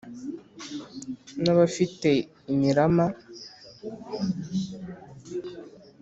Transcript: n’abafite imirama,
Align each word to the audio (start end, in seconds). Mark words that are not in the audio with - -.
n’abafite 1.43 2.09
imirama, 2.53 3.05